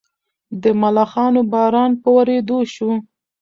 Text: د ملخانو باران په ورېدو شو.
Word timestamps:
د 0.61 0.63
ملخانو 0.81 1.41
باران 1.51 1.91
په 2.01 2.09
ورېدو 2.15 2.59
شو. 2.73 2.91